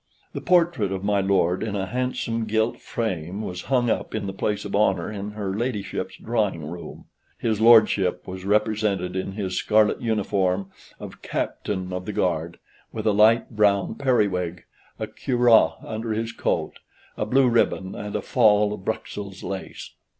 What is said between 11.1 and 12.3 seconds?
Captain of the